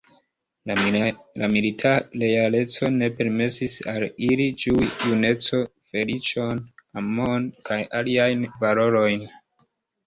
La 1.41 1.45
milita 1.51 1.91
realeco 2.23 2.89
ne 2.95 3.11
permesis 3.19 3.77
al 3.93 4.07
ili 4.31 4.49
ĝui 4.65 4.91
junecon, 5.11 5.71
feliĉon, 5.93 6.67
amon 7.03 7.51
kaj 7.71 7.83
aliajn 8.03 8.49
valorojn. 8.67 9.29